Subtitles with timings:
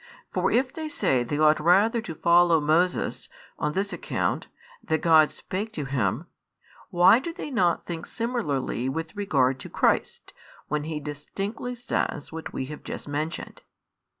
[0.31, 4.47] For if they say they ought rather to follow Moses, on this account,
[4.83, 6.25] that God spake to him;
[6.89, 10.33] why do they not think similarly with regard to Christ,
[10.67, 13.61] when He distinctly says what we have just mentioned?